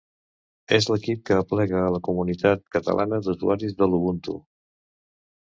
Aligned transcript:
És 0.77 0.87
l'equip 0.93 1.19
que 1.29 1.37
aplega 1.41 1.81
a 1.81 1.91
la 1.97 1.99
comunitat 2.07 2.65
catalana 2.77 3.21
d'usuaris 3.29 3.79
de 3.83 3.91
l'Ubuntu. 3.93 4.37